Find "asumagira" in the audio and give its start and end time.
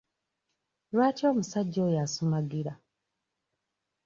2.05-2.73